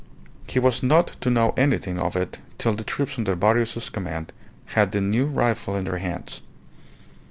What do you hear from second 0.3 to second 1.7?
He was not to know